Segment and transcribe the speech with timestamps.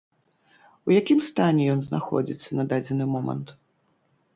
[0.89, 3.59] У якім стане ён знаходзіцца на дадзены момант?